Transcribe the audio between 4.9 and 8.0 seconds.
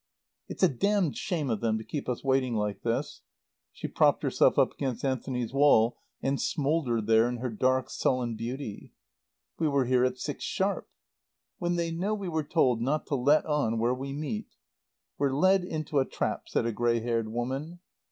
Anthony's wall and smouldered there in her dark,